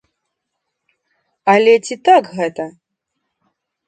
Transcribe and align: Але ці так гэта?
Але 1.53 1.73
ці 1.85 1.95
так 2.09 2.23
гэта? 2.39 2.65